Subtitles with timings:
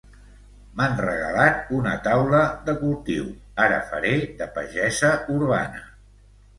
[0.79, 3.31] M'han regalat una taula de cultiu,
[3.69, 5.89] ara faré de pagesa urbana